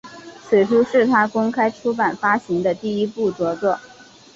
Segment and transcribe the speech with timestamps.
[0.43, 3.79] 此书是他公开出版发行的第一部着作。